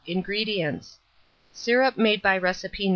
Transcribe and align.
INGREDIENTS. 0.07 0.97
Syrup 1.51 1.95
made 1.95 2.23
by 2.23 2.35
recipe 2.39 2.87
No. 2.87 2.89